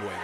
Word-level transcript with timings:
buen 0.00 0.10
día 0.10 0.16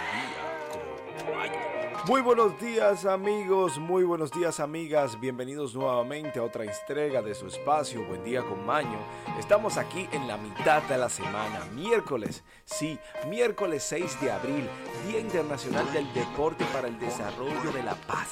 Muy 2.07 2.21
buenos 2.21 2.59
días 2.59 3.05
amigos, 3.05 3.77
muy 3.77 4.03
buenos 4.03 4.31
días 4.31 4.59
amigas, 4.59 5.19
bienvenidos 5.19 5.75
nuevamente 5.75 6.39
a 6.39 6.43
otra 6.43 6.63
entrega 6.63 7.21
de 7.21 7.35
su 7.35 7.45
espacio 7.47 8.03
Buen 8.05 8.23
día 8.23 8.41
con 8.43 8.65
Maño. 8.65 8.97
Estamos 9.39 9.77
aquí 9.77 10.07
en 10.11 10.27
la 10.27 10.37
mitad 10.37 10.81
de 10.83 10.97
la 10.97 11.09
semana, 11.09 11.65
miércoles, 11.73 12.43
sí, 12.63 12.97
miércoles 13.27 13.83
6 13.83 14.21
de 14.21 14.31
abril, 14.31 14.69
Día 15.07 15.19
Internacional 15.19 15.91
del 15.91 16.11
Deporte 16.13 16.63
para 16.71 16.87
el 16.87 16.97
Desarrollo 16.99 17.71
de 17.73 17.83
la 17.83 17.95
Paz. 17.95 18.29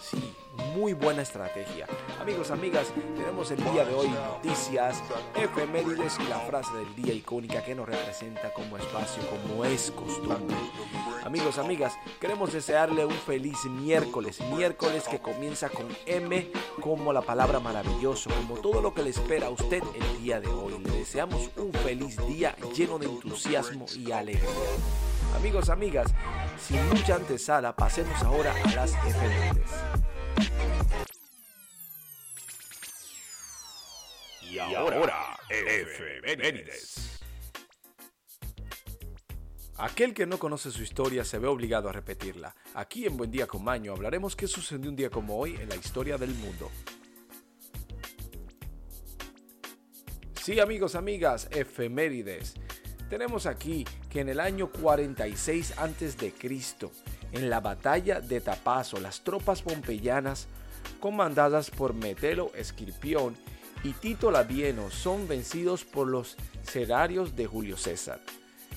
Sí, 0.00 0.31
muy 0.74 0.92
buena 0.92 1.22
estrategia. 1.22 1.86
Amigos, 2.20 2.50
amigas, 2.50 2.92
tenemos 3.16 3.50
el 3.50 3.62
día 3.62 3.84
de 3.84 3.94
hoy 3.94 4.08
noticias, 4.08 5.02
efemérides 5.34 6.18
y 6.20 6.28
la 6.28 6.38
frase 6.40 6.74
del 6.74 6.94
día 6.94 7.14
icónica 7.14 7.64
que 7.64 7.74
nos 7.74 7.88
representa 7.88 8.52
como 8.52 8.76
espacio, 8.76 9.22
como 9.28 9.64
es 9.64 9.90
costumbre. 9.90 10.56
Amigos, 11.24 11.58
amigas, 11.58 11.94
queremos 12.20 12.52
desearle 12.52 13.04
un 13.04 13.12
feliz 13.12 13.64
miércoles, 13.64 14.40
miércoles 14.54 15.04
que 15.08 15.20
comienza 15.20 15.68
con 15.68 15.86
M 16.06 16.50
como 16.80 17.12
la 17.12 17.22
palabra 17.22 17.60
maravilloso, 17.60 18.30
como 18.30 18.60
todo 18.60 18.80
lo 18.80 18.92
que 18.92 19.02
le 19.02 19.10
espera 19.10 19.46
a 19.46 19.50
usted 19.50 19.82
el 19.94 20.22
día 20.22 20.40
de 20.40 20.48
hoy. 20.48 20.78
Le 20.78 20.90
deseamos 20.90 21.50
un 21.56 21.72
feliz 21.72 22.16
día 22.26 22.56
lleno 22.74 22.98
de 22.98 23.06
entusiasmo 23.06 23.86
y 23.96 24.12
alegría. 24.12 24.48
Amigos, 25.36 25.70
amigas, 25.70 26.12
sin 26.60 26.86
mucha 26.88 27.14
antesala, 27.14 27.74
pasemos 27.74 28.22
ahora 28.22 28.54
a 28.64 28.74
las 28.74 28.92
efemérides. 29.06 29.70
Y 34.52 34.58
ahora, 34.58 35.38
efemérides. 35.48 37.20
Aquel 39.78 40.12
que 40.12 40.26
no 40.26 40.38
conoce 40.38 40.70
su 40.70 40.82
historia 40.82 41.24
se 41.24 41.38
ve 41.38 41.48
obligado 41.48 41.88
a 41.88 41.92
repetirla. 41.92 42.54
Aquí 42.74 43.06
en 43.06 43.16
Buen 43.16 43.30
Día 43.30 43.46
con 43.46 43.64
Maño 43.64 43.92
hablaremos 43.92 44.36
qué 44.36 44.46
sucedió 44.46 44.90
un 44.90 44.96
día 44.96 45.08
como 45.08 45.38
hoy 45.38 45.56
en 45.56 45.70
la 45.70 45.76
historia 45.76 46.18
del 46.18 46.34
mundo. 46.34 46.70
Sí, 50.42 50.60
amigos, 50.60 50.96
amigas, 50.96 51.48
efemérides. 51.50 52.52
Tenemos 53.08 53.46
aquí 53.46 53.86
que 54.10 54.20
en 54.20 54.28
el 54.28 54.38
año 54.38 54.70
46 54.70 55.78
a.C., 55.78 56.34
en 57.32 57.48
la 57.48 57.60
batalla 57.60 58.20
de 58.20 58.42
Tapazo, 58.42 59.00
las 59.00 59.24
tropas 59.24 59.62
pompeyanas, 59.62 60.46
comandadas 61.00 61.70
por 61.70 61.94
Metelo 61.94 62.52
Esquirpión 62.54 63.34
y 63.84 63.92
Tito 63.92 64.30
Labieno, 64.30 64.90
son 64.90 65.26
vencidos 65.26 65.84
por 65.84 66.08
los 66.08 66.36
serarios 66.62 67.34
de 67.34 67.46
Julio 67.46 67.76
César. 67.76 68.20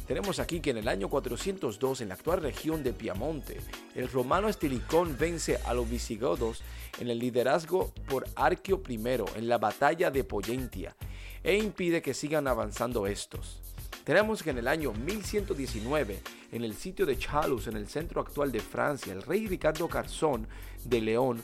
Tenemos 0.08 0.39
aquí 0.39 0.59
que 0.59 0.70
en 0.70 0.78
el 0.78 0.88
año 0.88 1.09
402, 1.09 2.02
en 2.02 2.09
la 2.09 2.14
actual 2.14 2.42
región 2.42 2.84
de 2.84 2.94
Piamonte, 2.94 3.59
el 3.95 4.08
romano 4.08 4.50
Estilicón 4.50 5.17
vence 5.17 5.58
a 5.66 5.73
los 5.73 5.89
visigodos 5.89 6.61
en 7.00 7.09
el 7.09 7.17
liderazgo 7.17 7.92
por 8.08 8.26
Arquio 8.36 8.81
I 8.88 9.00
en 9.36 9.50
la 9.50 9.58
batalla 9.58 10.11
de 10.11 10.23
Poyentia 10.23 10.95
e 11.44 11.58
impide 11.58 12.02
que 12.02 12.14
sigan 12.14 12.48
avanzando 12.48 13.08
estos. 13.08 13.61
Tenemos 14.06 14.44
que 14.44 14.52
en 14.52 14.59
el 14.59 14.67
año 14.67 14.94
1119, 14.94 16.22
en 16.52 16.64
el 16.64 16.75
sitio 16.75 17.08
de 17.08 17.17
Chalus, 17.17 17.66
en 17.66 17.75
el 17.75 17.88
centro 17.88 18.22
actual 18.22 18.52
de 18.52 18.59
Francia, 18.59 19.11
el 19.11 19.23
rey 19.23 19.48
Ricardo 19.48 19.89
Carzón 19.89 20.48
de 20.84 21.02
León 21.02 21.44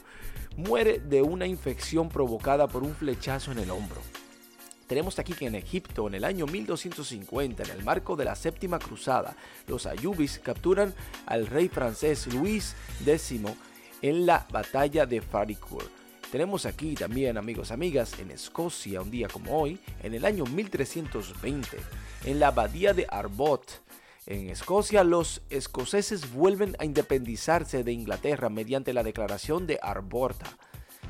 muere 0.56 1.00
de 1.00 1.22
una 1.22 1.44
infección 1.44 2.08
provocada 2.08 2.68
por 2.68 2.84
un 2.84 2.94
flechazo 2.94 3.50
en 3.50 3.58
el 3.58 3.70
hombro. 3.72 4.00
Tenemos 4.86 5.18
aquí 5.18 5.32
que 5.32 5.46
en 5.46 5.56
Egipto, 5.56 6.06
en 6.06 6.14
el 6.14 6.24
año 6.24 6.46
1250, 6.46 7.64
en 7.64 7.70
el 7.70 7.82
marco 7.82 8.14
de 8.14 8.26
la 8.26 8.36
séptima 8.36 8.78
cruzada, 8.78 9.34
los 9.66 9.86
ayubis 9.86 10.38
capturan 10.38 10.94
al 11.26 11.48
rey 11.48 11.68
francés 11.68 12.32
Luis 12.32 12.76
X 13.04 13.34
en 14.02 14.24
la 14.24 14.46
batalla 14.52 15.04
de 15.04 15.20
Faricourt. 15.20 16.01
Tenemos 16.32 16.64
aquí 16.64 16.94
también, 16.94 17.36
amigos, 17.36 17.72
amigas, 17.72 18.18
en 18.18 18.30
Escocia, 18.30 19.02
un 19.02 19.10
día 19.10 19.28
como 19.28 19.54
hoy, 19.60 19.78
en 20.02 20.14
el 20.14 20.24
año 20.24 20.46
1320, 20.46 21.76
en 22.24 22.40
la 22.40 22.46
abadía 22.46 22.94
de 22.94 23.06
Arbot, 23.10 23.82
en 24.24 24.48
Escocia, 24.48 25.04
los 25.04 25.42
escoceses 25.50 26.32
vuelven 26.32 26.74
a 26.78 26.86
independizarse 26.86 27.84
de 27.84 27.92
Inglaterra 27.92 28.48
mediante 28.48 28.94
la 28.94 29.02
declaración 29.02 29.66
de 29.66 29.78
Arborta. 29.82 30.46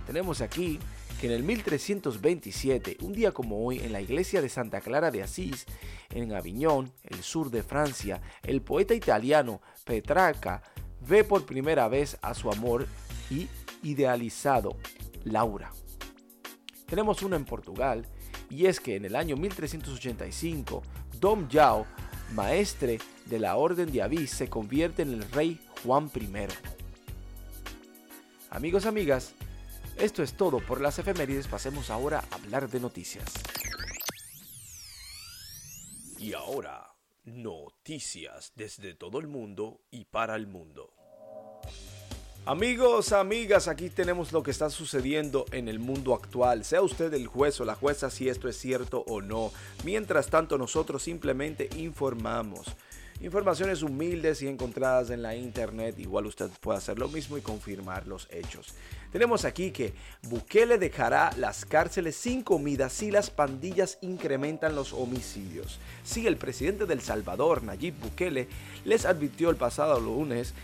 Tenemos 0.09 0.41
aquí 0.41 0.81
que 1.21 1.28
en 1.28 1.34
el 1.34 1.44
1327, 1.44 2.97
un 3.03 3.12
día 3.12 3.31
como 3.31 3.65
hoy, 3.65 3.78
en 3.78 3.93
la 3.93 4.00
iglesia 4.00 4.43
de 4.43 4.49
Santa 4.49 4.81
Clara 4.81 5.12
de 5.12 5.22
Asís, 5.22 5.66
en 6.11 6.34
Aviñón, 6.34 6.91
el 7.05 7.22
sur 7.22 7.53
de 7.53 7.62
Francia, 7.62 8.21
el 8.43 8.61
poeta 8.61 8.93
italiano 8.93 9.62
Petrarca 9.84 10.65
ve 11.00 11.22
por 11.22 11.47
primera 11.47 11.87
vez 11.87 12.19
a 12.22 12.34
su 12.34 12.50
amor 12.50 12.88
y 13.31 13.47
idealizado, 13.82 14.77
Laura. 15.25 15.72
Tenemos 16.87 17.22
una 17.22 17.37
en 17.37 17.44
Portugal, 17.44 18.06
y 18.50 18.66
es 18.66 18.81
que 18.81 18.97
en 18.97 19.05
el 19.05 19.16
año 19.16 19.37
1385, 19.37 20.83
Dom 21.19 21.49
Yao 21.49 21.87
maestre 22.33 22.99
de 23.27 23.38
la 23.38 23.56
Orden 23.56 23.93
de 23.93 24.03
Avís, 24.03 24.31
se 24.31 24.49
convierte 24.49 25.03
en 25.03 25.12
el 25.12 25.31
rey 25.31 25.61
Juan 25.84 26.11
I. 26.15 26.49
Amigos, 28.50 28.87
amigas, 28.87 29.34
esto 29.97 30.22
es 30.22 30.37
todo 30.37 30.61
por 30.61 30.81
las 30.81 30.99
efemérides. 30.99 31.49
Pasemos 31.49 31.91
ahora 31.91 32.25
a 32.31 32.34
hablar 32.34 32.69
de 32.69 32.81
noticias. 32.81 33.32
Y 36.19 36.34
ahora, 36.34 36.94
noticias 37.25 38.53
desde 38.55 38.94
todo 38.94 39.19
el 39.19 39.27
mundo 39.27 39.81
y 39.91 40.05
para 40.05 40.37
el 40.37 40.47
mundo. 40.47 40.93
Amigos, 42.45 43.13
amigas, 43.13 43.69
aquí 43.69 43.89
tenemos 43.89 44.33
lo 44.33 44.43
que 44.43 44.51
está 44.51 44.69
sucediendo 44.69 45.47
en 45.53 45.69
el 45.69 45.79
mundo 45.79 46.13
actual. 46.13 46.65
Sea 46.65 46.83
usted 46.83 47.15
el 47.15 47.29
juez 47.29 47.61
o 47.61 47.65
la 47.65 47.77
jueza 47.77 48.11
si 48.11 48.29
esto 48.29 48.49
es 48.49 48.57
cierto 48.57 49.05
o 49.07 49.21
no. 49.21 49.53
Mientras 49.85 50.27
tanto, 50.27 50.59
nosotros 50.59 51.05
simplemente 51.05 51.69
informamos. 51.77 52.67
Informaciones 53.21 53.85
humildes 53.85 54.43
y 54.43 54.49
encontradas 54.49 55.11
en 55.11 55.23
la 55.23 55.37
internet. 55.37 55.97
Igual 56.01 56.27
usted 56.27 56.51
puede 56.61 56.79
hacer 56.79 56.99
lo 56.99 57.07
mismo 57.07 57.39
y 57.39 57.43
confirmar 57.43 58.09
los 58.09 58.27
hechos. 58.33 58.75
Tenemos 59.13 59.45
aquí 59.45 59.71
que 59.71 59.93
Bukele 60.23 60.79
dejará 60.79 61.31
las 61.37 61.65
cárceles 61.65 62.17
sin 62.17 62.43
comida 62.43 62.89
si 62.89 63.13
las 63.13 63.31
pandillas 63.31 63.99
incrementan 64.01 64.75
los 64.75 64.93
homicidios. 64.93 65.79
Si 66.03 66.27
el 66.27 66.39
presidente 66.39 66.87
del 66.87 67.03
Salvador, 67.03 67.63
Nayib 67.63 67.95
Bukele, 68.01 68.49
les 68.85 69.05
advirtió 69.05 69.51
el 69.51 69.57
pasado 69.57 70.01
lunes 70.01 70.55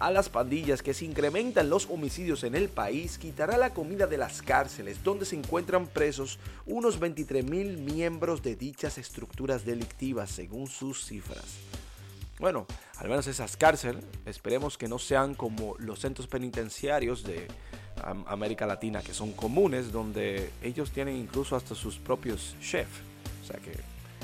a 0.00 0.10
las 0.10 0.28
pandillas 0.28 0.82
que 0.82 0.94
se 0.94 1.04
incrementan 1.04 1.70
los 1.70 1.86
homicidios 1.86 2.44
en 2.44 2.54
el 2.54 2.68
país, 2.68 3.18
quitará 3.18 3.56
la 3.56 3.74
comida 3.74 4.06
de 4.06 4.16
las 4.16 4.42
cárceles 4.42 5.02
donde 5.02 5.26
se 5.26 5.36
encuentran 5.36 5.86
presos 5.86 6.38
unos 6.66 7.00
23 7.00 7.44
mil 7.44 7.78
miembros 7.78 8.42
de 8.42 8.54
dichas 8.54 8.98
estructuras 8.98 9.64
delictivas 9.64 10.30
según 10.30 10.68
sus 10.68 11.04
cifras. 11.04 11.44
Bueno, 12.38 12.66
al 12.98 13.08
menos 13.08 13.26
esas 13.26 13.56
cárceles, 13.56 14.04
esperemos 14.24 14.78
que 14.78 14.86
no 14.86 15.00
sean 15.00 15.34
como 15.34 15.74
los 15.78 15.98
centros 15.98 16.28
penitenciarios 16.28 17.24
de 17.24 17.48
América 18.26 18.64
Latina, 18.64 19.02
que 19.02 19.12
son 19.12 19.32
comunes, 19.32 19.90
donde 19.90 20.50
ellos 20.62 20.92
tienen 20.92 21.16
incluso 21.16 21.56
hasta 21.56 21.74
sus 21.74 21.98
propios 21.98 22.54
chefs. 22.60 23.00
O 23.42 23.46
sea 23.46 23.58
que 23.58 23.72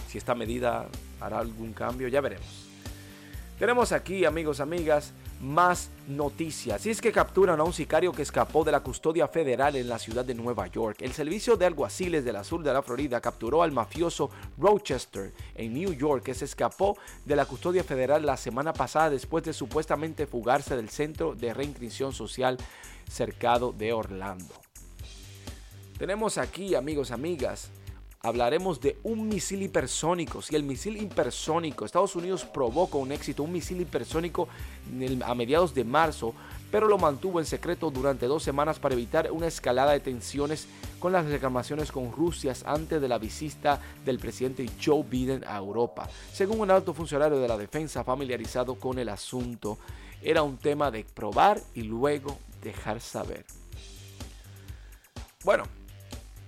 si 0.08 0.18
esta 0.18 0.36
medida 0.36 0.86
hará 1.20 1.40
algún 1.40 1.72
cambio, 1.72 2.06
ya 2.06 2.20
veremos. 2.20 2.66
Tenemos 3.58 3.90
aquí, 3.90 4.24
amigos, 4.24 4.60
amigas, 4.60 5.12
más 5.40 5.90
noticias. 6.08 6.84
Y 6.86 6.90
es 6.90 7.00
que 7.00 7.12
capturan 7.12 7.60
a 7.60 7.64
un 7.64 7.72
sicario 7.72 8.12
que 8.12 8.22
escapó 8.22 8.64
de 8.64 8.72
la 8.72 8.80
custodia 8.80 9.28
federal 9.28 9.76
en 9.76 9.88
la 9.88 9.98
ciudad 9.98 10.24
de 10.24 10.34
Nueva 10.34 10.66
York. 10.66 10.98
El 11.00 11.12
servicio 11.12 11.56
de 11.56 11.66
alguaciles 11.66 12.24
del 12.24 12.42
sur 12.44 12.62
de 12.62 12.72
la 12.72 12.82
Florida 12.82 13.20
capturó 13.20 13.62
al 13.62 13.72
mafioso 13.72 14.30
Rochester 14.58 15.32
en 15.54 15.74
New 15.74 15.92
York 15.92 16.24
que 16.24 16.34
se 16.34 16.44
escapó 16.44 16.96
de 17.24 17.36
la 17.36 17.46
custodia 17.46 17.84
federal 17.84 18.24
la 18.24 18.36
semana 18.36 18.72
pasada 18.72 19.10
después 19.10 19.44
de 19.44 19.52
supuestamente 19.52 20.26
fugarse 20.26 20.76
del 20.76 20.88
centro 20.88 21.34
de 21.34 21.54
reinscripción 21.54 22.12
social 22.12 22.58
cercado 23.08 23.72
de 23.72 23.92
Orlando. 23.92 24.54
Tenemos 25.98 26.38
aquí, 26.38 26.74
amigos, 26.74 27.12
amigas, 27.12 27.70
hablaremos 28.24 28.80
de 28.80 28.96
un 29.02 29.28
misil 29.28 29.62
hipersónico. 29.62 30.40
Si 30.40 30.56
el 30.56 30.62
misil 30.62 30.96
hipersónico, 30.96 31.84
Estados 31.84 32.16
Unidos 32.16 32.46
provocó 32.46 32.98
un 32.98 33.12
éxito, 33.12 33.42
un 33.42 33.52
misil 33.52 33.82
hipersónico 33.82 34.48
a 35.24 35.34
mediados 35.34 35.74
de 35.74 35.84
marzo, 35.84 36.34
pero 36.70 36.88
lo 36.88 36.96
mantuvo 36.96 37.38
en 37.38 37.44
secreto 37.44 37.90
durante 37.90 38.26
dos 38.26 38.42
semanas 38.42 38.78
para 38.78 38.94
evitar 38.94 39.30
una 39.30 39.46
escalada 39.46 39.92
de 39.92 40.00
tensiones 40.00 40.66
con 40.98 41.12
las 41.12 41.26
reclamaciones 41.26 41.92
con 41.92 42.12
Rusia 42.12 42.54
antes 42.64 43.00
de 43.00 43.08
la 43.08 43.18
visita 43.18 43.78
del 44.06 44.18
presidente 44.18 44.66
Joe 44.82 45.04
Biden 45.08 45.44
a 45.46 45.58
Europa. 45.58 46.08
Según 46.32 46.60
un 46.60 46.70
alto 46.70 46.94
funcionario 46.94 47.38
de 47.38 47.46
la 47.46 47.58
defensa 47.58 48.04
familiarizado 48.04 48.76
con 48.76 48.98
el 48.98 49.10
asunto, 49.10 49.78
era 50.22 50.42
un 50.42 50.56
tema 50.56 50.90
de 50.90 51.04
probar 51.04 51.60
y 51.74 51.82
luego 51.82 52.38
dejar 52.62 53.02
saber. 53.02 53.44
Bueno, 55.44 55.64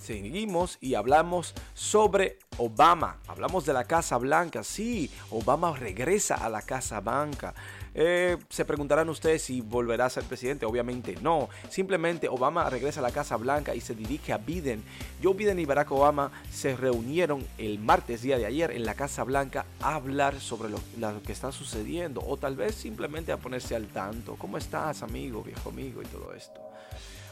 Seguimos 0.07 0.79
y 0.81 0.95
hablamos 0.95 1.53
sobre 1.75 2.39
Obama. 2.59 3.19
Hablamos 3.27 3.67
de 3.67 3.73
la 3.73 3.89
Casa 3.89 4.17
Blanca. 4.19 4.63
Sí, 4.63 5.11
Obama 5.31 5.77
regresa 5.77 6.37
a 6.37 6.49
la 6.49 6.63
Casa 6.63 7.01
Blanca. 7.01 7.55
Eh, 7.93 8.37
se 8.49 8.65
preguntarán 8.65 9.09
ustedes 9.09 9.43
si 9.43 9.63
volverá 9.63 10.05
a 10.05 10.11
ser 10.11 10.23
presidente. 10.23 10.65
Obviamente 10.65 11.17
no. 11.23 11.49
Simplemente 11.71 12.29
Obama 12.29 12.71
regresa 12.71 13.01
a 13.01 13.03
la 13.03 13.11
Casa 13.11 13.37
Blanca 13.37 13.75
y 13.75 13.81
se 13.81 13.97
dirige 13.97 14.33
a 14.33 14.39
Biden. 14.39 14.85
Joe 15.21 15.35
Biden 15.35 15.59
y 15.59 15.65
Barack 15.65 15.91
Obama 15.91 16.31
se 16.53 16.77
reunieron 16.77 17.45
el 17.59 17.81
martes 17.81 18.23
día 18.23 18.39
de 18.39 18.47
ayer 18.47 18.71
en 18.71 18.87
la 18.87 18.95
Casa 18.95 19.25
Blanca 19.25 19.67
a 19.81 19.97
hablar 19.97 20.39
sobre 20.41 20.71
lo, 20.71 20.79
lo 20.99 21.21
que 21.25 21.33
está 21.33 21.51
sucediendo 21.51 22.23
o 22.25 22.37
tal 22.37 22.55
vez 22.55 22.77
simplemente 22.77 23.33
a 23.33 23.39
ponerse 23.39 23.75
al 23.75 23.89
tanto. 23.89 24.37
¿Cómo 24.37 24.57
estás, 24.57 25.03
amigo, 25.03 25.43
viejo 25.43 25.71
amigo 25.71 26.01
y 26.01 26.07
todo 26.07 26.33
esto? 26.33 26.61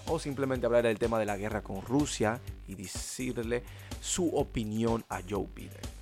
O 0.08 0.18
simplemente 0.18 0.66
hablar 0.66 0.84
del 0.84 0.98
tema 0.98 1.18
de 1.18 1.26
la 1.26 1.36
guerra 1.36 1.62
con 1.62 1.82
Rusia 1.82 2.40
y 2.68 2.74
decirle 2.74 3.62
su 4.00 4.28
opinión 4.36 5.04
a 5.08 5.20
Joe 5.28 5.46
Biden. 5.54 5.94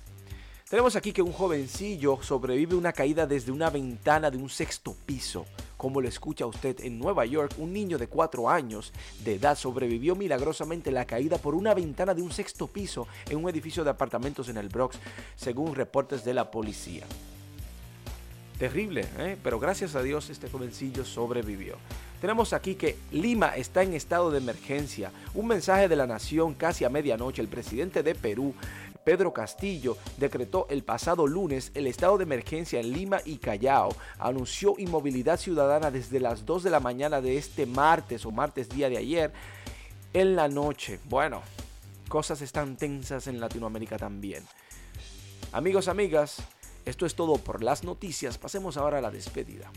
Tenemos 0.73 0.95
aquí 0.95 1.13
que 1.13 1.21
un 1.21 1.31
jovencillo 1.31 2.17
sobrevive 2.23 2.75
una 2.75 2.93
caída 2.93 3.27
desde 3.27 3.51
una 3.51 3.69
ventana 3.69 4.31
de 4.31 4.37
un 4.37 4.49
sexto 4.49 4.95
piso. 5.05 5.45
Como 5.77 6.01
lo 6.01 6.07
escucha 6.07 6.47
usted 6.47 6.79
en 6.79 6.97
Nueva 6.97 7.27
York, 7.27 7.53
un 7.59 7.71
niño 7.71 7.99
de 7.99 8.07
4 8.07 8.49
años 8.49 8.91
de 9.23 9.35
edad 9.35 9.55
sobrevivió 9.55 10.15
milagrosamente 10.15 10.91
la 10.91 11.05
caída 11.05 11.37
por 11.37 11.53
una 11.53 11.75
ventana 11.75 12.15
de 12.15 12.23
un 12.23 12.31
sexto 12.31 12.65
piso 12.65 13.07
en 13.29 13.37
un 13.37 13.49
edificio 13.51 13.83
de 13.83 13.91
apartamentos 13.91 14.49
en 14.49 14.57
el 14.57 14.69
Bronx, 14.69 14.97
según 15.35 15.75
reportes 15.75 16.25
de 16.25 16.33
la 16.33 16.49
policía. 16.49 17.05
Terrible, 18.57 19.05
¿eh? 19.19 19.37
pero 19.43 19.59
gracias 19.59 19.93
a 19.93 20.01
Dios 20.01 20.31
este 20.31 20.49
jovencillo 20.49 21.05
sobrevivió. 21.05 21.75
Tenemos 22.23 22.53
aquí 22.53 22.75
que 22.75 22.95
Lima 23.11 23.53
está 23.57 23.83
en 23.83 23.93
estado 23.93 24.31
de 24.31 24.37
emergencia. 24.37 25.11
Un 25.33 25.45
mensaje 25.45 25.89
de 25.89 25.97
la 25.97 26.07
nación 26.07 26.53
casi 26.53 26.85
a 26.85 26.89
medianoche. 26.89 27.41
El 27.41 27.49
presidente 27.49 28.01
de 28.01 28.15
Perú 28.15 28.53
Pedro 29.03 29.33
Castillo 29.33 29.97
decretó 30.15 30.65
el 30.69 30.85
pasado 30.85 31.27
lunes 31.27 31.73
el 31.75 31.85
estado 31.85 32.17
de 32.17 32.23
emergencia 32.23 32.79
en 32.79 32.93
Lima 32.93 33.19
y 33.25 33.39
Callao. 33.39 33.93
Anunció 34.19 34.75
inmovilidad 34.77 35.37
ciudadana 35.37 35.91
desde 35.91 36.21
las 36.21 36.45
2 36.45 36.63
de 36.63 36.69
la 36.69 36.79
mañana 36.79 37.19
de 37.19 37.35
este 37.35 37.65
martes 37.65 38.25
o 38.25 38.31
martes 38.31 38.69
día 38.69 38.87
de 38.87 38.99
ayer 38.99 39.33
en 40.13 40.37
la 40.37 40.47
noche. 40.47 41.01
Bueno, 41.09 41.41
cosas 42.07 42.41
están 42.41 42.77
tensas 42.77 43.27
en 43.27 43.41
Latinoamérica 43.41 43.97
también. 43.97 44.45
Amigos, 45.51 45.89
amigas, 45.89 46.37
esto 46.85 47.05
es 47.05 47.15
todo 47.15 47.35
por 47.35 47.61
las 47.61 47.83
noticias. 47.83 48.37
Pasemos 48.37 48.77
ahora 48.77 48.99
a 48.99 49.01
la 49.01 49.11
despedida. 49.11 49.69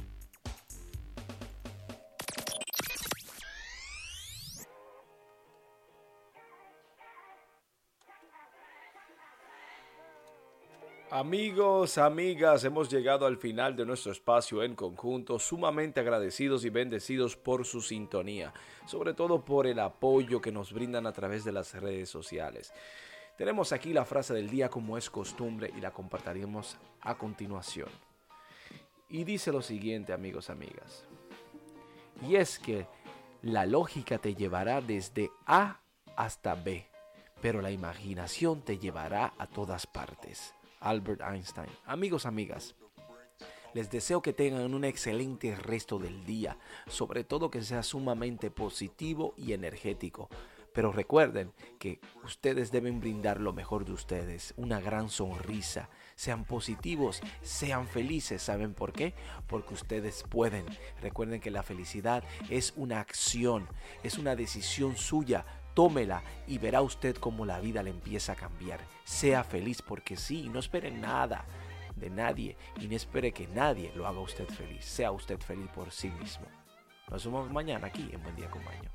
Amigos, 11.18 11.96
amigas, 11.96 12.62
hemos 12.64 12.90
llegado 12.90 13.24
al 13.24 13.38
final 13.38 13.74
de 13.74 13.86
nuestro 13.86 14.12
espacio 14.12 14.62
en 14.62 14.74
conjunto, 14.74 15.38
sumamente 15.38 15.98
agradecidos 15.98 16.62
y 16.66 16.68
bendecidos 16.68 17.36
por 17.38 17.64
su 17.64 17.80
sintonía, 17.80 18.52
sobre 18.84 19.14
todo 19.14 19.42
por 19.42 19.66
el 19.66 19.78
apoyo 19.78 20.42
que 20.42 20.52
nos 20.52 20.74
brindan 20.74 21.06
a 21.06 21.14
través 21.14 21.42
de 21.42 21.52
las 21.52 21.72
redes 21.72 22.10
sociales. 22.10 22.70
Tenemos 23.38 23.72
aquí 23.72 23.94
la 23.94 24.04
frase 24.04 24.34
del 24.34 24.50
día 24.50 24.68
como 24.68 24.98
es 24.98 25.08
costumbre 25.08 25.72
y 25.74 25.80
la 25.80 25.90
compartiremos 25.90 26.76
a 27.00 27.16
continuación. 27.16 27.88
Y 29.08 29.24
dice 29.24 29.52
lo 29.52 29.62
siguiente, 29.62 30.12
amigos, 30.12 30.50
amigas. 30.50 31.06
Y 32.28 32.36
es 32.36 32.58
que 32.58 32.86
la 33.40 33.64
lógica 33.64 34.18
te 34.18 34.34
llevará 34.34 34.82
desde 34.82 35.30
A 35.46 35.80
hasta 36.14 36.54
B, 36.56 36.86
pero 37.40 37.62
la 37.62 37.70
imaginación 37.70 38.60
te 38.60 38.76
llevará 38.76 39.32
a 39.38 39.46
todas 39.46 39.86
partes. 39.86 40.52
Albert 40.80 41.20
Einstein. 41.22 41.68
Amigos, 41.84 42.26
amigas, 42.26 42.74
les 43.74 43.90
deseo 43.90 44.22
que 44.22 44.32
tengan 44.32 44.72
un 44.74 44.84
excelente 44.84 45.54
resto 45.54 45.98
del 45.98 46.24
día, 46.24 46.56
sobre 46.86 47.24
todo 47.24 47.50
que 47.50 47.62
sea 47.62 47.82
sumamente 47.82 48.50
positivo 48.50 49.34
y 49.36 49.52
energético. 49.52 50.30
Pero 50.76 50.92
recuerden 50.92 51.54
que 51.78 52.00
ustedes 52.22 52.70
deben 52.70 53.00
brindar 53.00 53.40
lo 53.40 53.54
mejor 53.54 53.86
de 53.86 53.92
ustedes, 53.92 54.52
una 54.58 54.78
gran 54.78 55.08
sonrisa. 55.08 55.88
Sean 56.16 56.44
positivos, 56.44 57.22
sean 57.40 57.88
felices. 57.88 58.42
¿Saben 58.42 58.74
por 58.74 58.92
qué? 58.92 59.14
Porque 59.46 59.72
ustedes 59.72 60.22
pueden. 60.28 60.66
Recuerden 61.00 61.40
que 61.40 61.50
la 61.50 61.62
felicidad 61.62 62.24
es 62.50 62.74
una 62.76 63.00
acción, 63.00 63.66
es 64.02 64.18
una 64.18 64.36
decisión 64.36 64.98
suya 64.98 65.46
tómela 65.76 66.22
y 66.48 66.56
verá 66.56 66.80
usted 66.80 67.14
cómo 67.16 67.44
la 67.44 67.60
vida 67.60 67.82
le 67.82 67.90
empieza 67.90 68.32
a 68.32 68.36
cambiar. 68.36 68.80
Sea 69.04 69.44
feliz 69.44 69.82
porque 69.82 70.16
sí, 70.16 70.48
no 70.48 70.58
espere 70.58 70.90
nada 70.90 71.44
de 71.94 72.08
nadie 72.08 72.56
y 72.80 72.88
no 72.88 72.96
espere 72.96 73.32
que 73.32 73.46
nadie 73.46 73.92
lo 73.94 74.06
haga 74.06 74.20
usted 74.20 74.48
feliz. 74.48 74.86
Sea 74.86 75.12
usted 75.12 75.38
feliz 75.38 75.68
por 75.74 75.92
sí 75.92 76.08
mismo. 76.08 76.46
Nos 77.10 77.24
vemos 77.26 77.50
mañana 77.52 77.88
aquí 77.88 78.08
en 78.10 78.22
Buen 78.22 78.34
Día 78.34 78.50
con 78.50 78.64
Baño. 78.64 78.90